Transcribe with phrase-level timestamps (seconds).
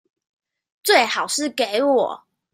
[0.83, 2.25] 最好是給我